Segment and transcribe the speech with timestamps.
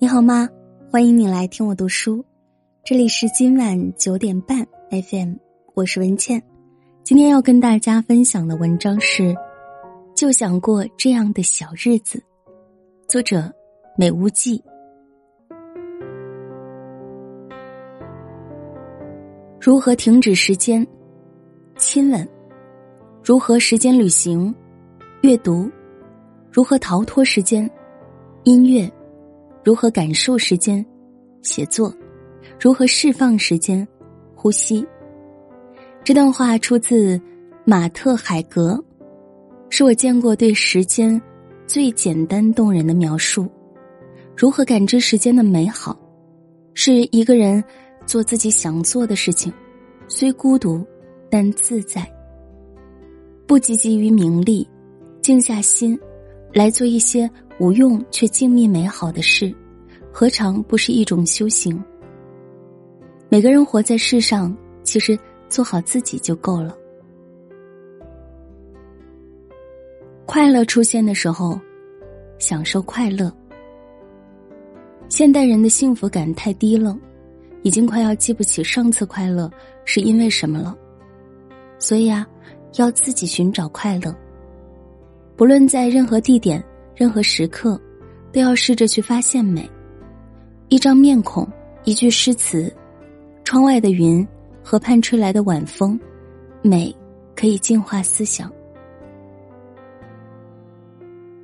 [0.00, 0.48] 你好吗？
[0.92, 2.24] 欢迎你来听我读书，
[2.84, 5.34] 这里是今晚九点半 FM，
[5.74, 6.40] 我是文倩。
[7.02, 9.24] 今天要跟大家分享的文章是
[10.14, 12.16] 《就想过这样的小日子》，
[13.08, 13.52] 作者
[13.96, 14.62] 美屋记。
[19.60, 20.86] 如何停止时间？
[21.76, 22.24] 亲吻？
[23.24, 24.54] 如何时间旅行？
[25.22, 25.68] 阅读？
[26.52, 27.68] 如何逃脱时间？
[28.44, 28.88] 音乐？
[29.64, 30.84] 如何感受时间？
[31.42, 31.94] 写作，
[32.60, 33.86] 如何释放时间？
[34.34, 34.86] 呼吸。
[36.04, 37.20] 这段话出自
[37.64, 38.82] 马特·海格，
[39.68, 41.20] 是我见过对时间
[41.66, 43.46] 最简单动人的描述。
[44.36, 45.98] 如何感知时间的美好？
[46.72, 47.62] 是一个人
[48.06, 49.52] 做自己想做的事情，
[50.06, 50.84] 虽孤独，
[51.28, 52.06] 但自在。
[53.46, 54.68] 不汲汲于名利，
[55.20, 55.98] 静下心
[56.58, 57.30] 来做一些。
[57.60, 59.52] 无用却静谧美好的事，
[60.12, 61.82] 何尝不是一种修行？
[63.28, 66.72] 每个人活在世上，其实做好自己就够了。
[70.24, 71.60] 快乐出现的时候，
[72.38, 73.28] 享受快乐。
[75.08, 76.96] 现代人的幸福感太低了，
[77.64, 79.50] 已经快要记不起上次快乐
[79.84, 80.78] 是因为什么了。
[81.76, 82.24] 所以啊，
[82.76, 84.14] 要自己寻找快乐，
[85.38, 86.62] 不论在任何地点。
[86.96, 87.80] 任何时刻，
[88.32, 89.70] 都要试着去发现美。
[90.68, 91.46] 一张面孔，
[91.84, 92.74] 一句诗词，
[93.44, 94.26] 窗外的云，
[94.64, 95.96] 河畔吹来的晚风，
[96.60, 96.92] 美
[97.36, 98.52] 可以净化思想。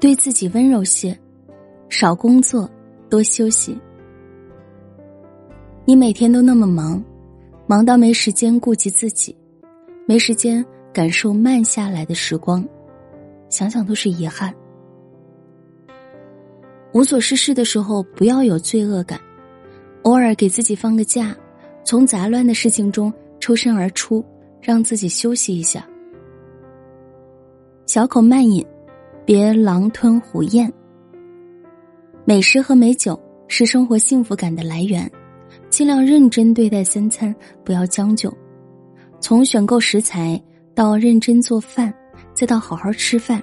[0.00, 1.16] 对自己温柔些，
[1.88, 2.68] 少工作，
[3.08, 3.78] 多休息。
[5.84, 7.00] 你每天都那么忙，
[7.68, 9.32] 忙到没时间顾及自己，
[10.06, 12.66] 没时间感受慢下来的时光，
[13.56, 14.54] 想想都是遗憾。
[16.92, 19.18] 无所事事的时候，不要有罪恶感，
[20.02, 21.34] 偶尔给自己放个假，
[21.82, 23.10] 从杂乱的事情中
[23.40, 24.22] 抽身而出，
[24.60, 25.88] 让自己休息一下。
[27.86, 28.62] 小口慢饮，
[29.24, 30.70] 别狼吞虎咽。
[32.26, 35.10] 美食和美酒是生活幸福感的来源，
[35.70, 38.30] 尽量认真对待三餐，不要将就。
[39.18, 40.38] 从选购食材
[40.74, 41.90] 到认真做饭，
[42.36, 43.42] 再到好好吃饭，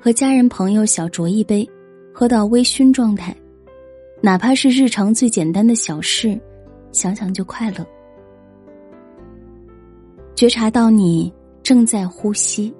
[0.00, 1.68] 和家人朋友小酌一杯。
[2.12, 3.34] 喝到微醺状态，
[4.20, 6.38] 哪怕是日常最简单的小事，
[6.90, 7.86] 想想就快乐。
[10.34, 12.74] 觉察到你正在呼吸。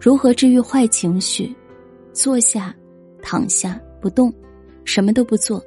[0.00, 1.54] 如何治愈坏情绪？
[2.12, 2.74] 坐下，
[3.22, 4.30] 躺下，不动，
[4.84, 5.64] 什么都不做，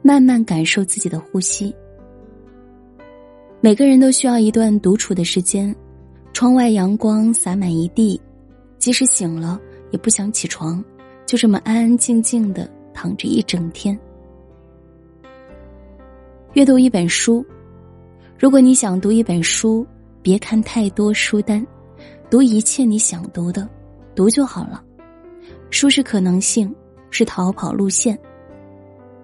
[0.00, 1.74] 慢慢感受自己的呼吸。
[3.60, 5.74] 每个人都需要一段独处的时间，
[6.32, 8.20] 窗外阳光洒满一地，
[8.78, 9.60] 即使醒了
[9.90, 10.82] 也不想起床。
[11.26, 13.98] 就这么安安静静的躺着一整天，
[16.52, 17.44] 阅读一本书。
[18.38, 19.86] 如果你想读一本书，
[20.20, 21.64] 别看太多书单，
[22.28, 23.66] 读一切你想读的，
[24.14, 24.82] 读就好了。
[25.70, 26.74] 书是可能性，
[27.10, 28.18] 是逃跑路线，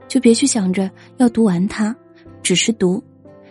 [0.06, 1.94] 就别去想着要读完它，
[2.42, 3.02] 只是读，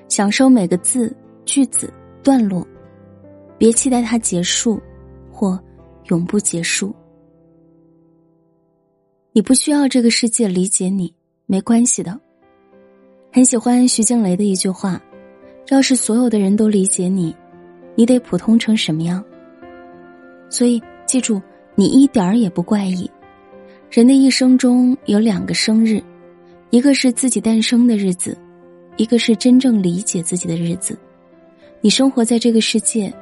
[0.07, 1.93] 享受每个字、句子、
[2.23, 2.65] 段落，
[3.57, 4.79] 别期待它结束，
[5.31, 5.59] 或
[6.09, 6.93] 永不结束。
[9.33, 11.13] 你不需要这个世界理解你，
[11.45, 12.19] 没关系的。
[13.31, 15.01] 很喜欢徐静蕾的一句话
[15.69, 17.35] ：“要是所有的人都理解你，
[17.95, 19.23] 你得普通成什么样？”
[20.49, 21.41] 所以记住，
[21.75, 23.09] 你一点儿也不怪异。
[23.91, 26.01] 人的一生中有两个生日，
[26.71, 28.37] 一个是自己诞生的日子，
[28.97, 30.97] 一个是真正理解自己的日子。
[31.79, 33.13] 你生活在这个世界，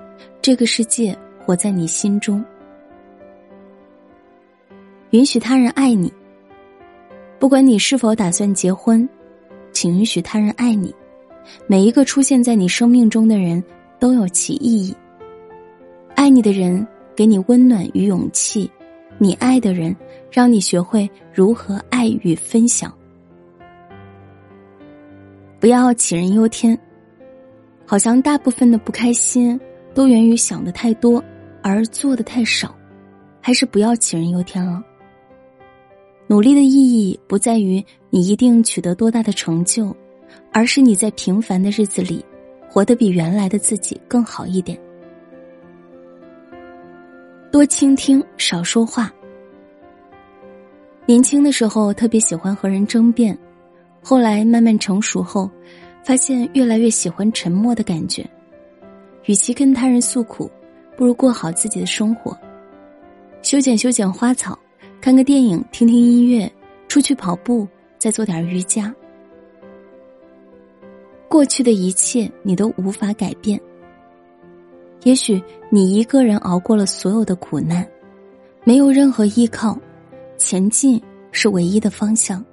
[0.45, 2.45] 这个世界活在你心中。
[5.09, 6.13] 允许他人爱你，
[7.39, 9.09] 不管你是否打算结婚，
[9.71, 10.93] 请允许他人爱你。
[11.65, 13.63] 每一个出现在你生命中的人
[13.97, 14.95] 都有其意义。
[16.13, 18.69] 爱你的人给你温暖与勇气，
[19.17, 19.95] 你爱的人
[20.29, 22.95] 让你学会如何爱与分享。
[25.59, 26.77] 不要杞人忧天，
[27.83, 29.59] 好像大部分的不开心
[29.95, 31.23] 都源于想的太多
[31.63, 32.75] 而做的太少，
[33.41, 34.83] 还是不要杞人忧天了。
[36.27, 39.95] 努力的意义不在于你一定取得多大的成就，
[40.51, 42.23] 而是你在平凡的日子里，
[42.67, 44.77] 活得比原来的自己更好一点。
[47.51, 49.13] 多倾听，少说话。
[51.05, 53.37] 年轻的时候特别喜欢和人争辩，
[54.01, 55.49] 后来慢慢成熟后，
[56.03, 58.29] 发现越来越喜欢沉默的感觉。
[59.25, 60.49] 与其跟他人诉苦，
[60.95, 62.37] 不如过好自己的生活。
[63.41, 64.57] 修剪修剪花草。
[65.01, 66.51] 看个电影，听听音乐，
[66.87, 67.67] 出去跑步，
[67.99, 68.91] 再做点瑜伽。
[71.29, 73.59] 过去的一切你都无法改变。
[75.03, 75.39] 也许
[75.69, 77.87] 你一个人熬过了所有的苦难，
[78.63, 79.77] 没有任何依靠，
[80.37, 80.99] 前进
[81.31, 82.43] 是唯一的方向，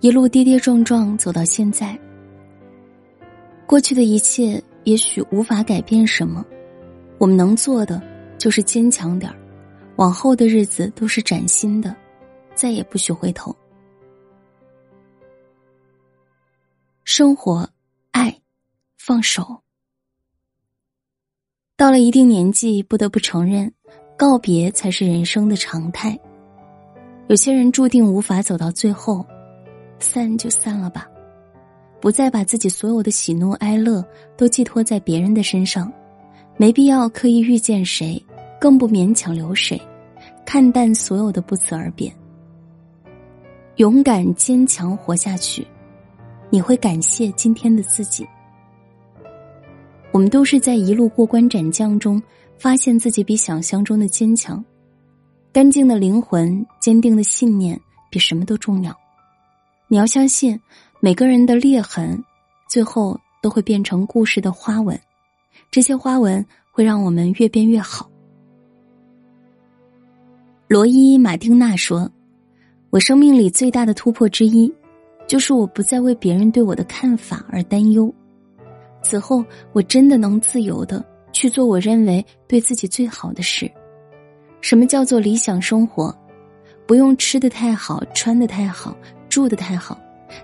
[0.00, 1.98] 一路跌跌撞撞走到现在。
[3.66, 6.44] 过去的一切也许无法改变什么，
[7.18, 8.02] 我们能做的
[8.38, 9.36] 就是坚强点儿，
[9.96, 11.94] 往后的日子都是崭新的，
[12.54, 13.54] 再也不许回头。
[17.04, 17.68] 生活，
[18.12, 18.40] 爱，
[18.96, 19.62] 放手。
[21.76, 23.72] 到了一定年纪，不得不承认，
[24.16, 26.18] 告别才是人生的常态。
[27.28, 29.26] 有些人注定无法走到最后，
[29.98, 31.08] 散就散了吧，
[32.04, 34.04] 不再把自己所有的喜怒哀乐
[34.36, 35.90] 都寄托在别人的身上，
[36.58, 38.22] 没必要刻意遇见谁，
[38.60, 39.80] 更不勉强留谁，
[40.44, 42.14] 看淡所有的不辞而别，
[43.76, 45.66] 勇敢坚强活下去，
[46.50, 48.28] 你会感谢今天的自己。
[50.12, 52.22] 我们都是在一路过关斩将中，
[52.58, 54.62] 发现自己比想象中的坚强。
[55.54, 57.80] 干净的灵魂，坚定的信念，
[58.10, 58.94] 比什么都重要。
[59.88, 60.60] 你要相信，
[61.04, 62.24] 每个人的裂痕，
[62.66, 64.98] 最后都会变成故事的花纹。
[65.70, 66.42] 这些花纹
[66.72, 68.10] 会让我们越变越好。
[70.66, 72.10] 罗伊·马丁娜说
[72.88, 74.72] ：“我生命里最大的突破之一，
[75.26, 78.10] 就是我不再为别人对我的看法而担忧。”
[79.04, 81.04] 此后，我真的能自由的
[81.34, 83.70] 去做我认为对自己最好的事。
[84.62, 86.16] 什么叫做理想生活？
[86.86, 88.96] 不用吃的太好，穿的太好，
[89.28, 90.00] 住的太好，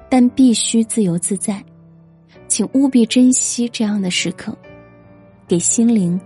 [0.09, 1.63] 但必须自由自在。
[2.49, 4.57] 请务必珍惜这样的时刻，
[5.47, 6.21] 给心灵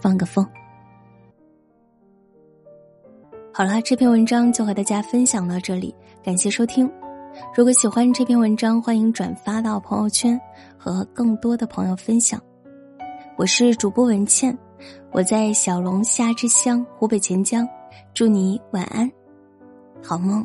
[0.00, 0.44] 放个风。
[3.52, 5.94] 好了，这篇文章就和大家分享到这里，
[6.24, 6.90] 感谢收听。
[7.56, 10.40] 如果喜欢这篇文章，欢迎转发到朋友圈，
[10.76, 12.40] 和更多的朋友分享。
[13.36, 14.56] 我是主播文倩，
[15.12, 17.68] 我在小龙虾之乡湖北潜江，
[18.12, 19.10] 祝你晚安，
[20.02, 20.44] 好梦。